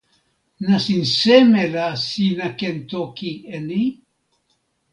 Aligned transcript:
nasin 0.65 1.03
seme 1.19 1.63
la 1.75 1.87
sina 2.07 2.47
ken 2.59 2.77
toki 2.89 3.31
e 3.55 3.57
ni? 3.67 3.83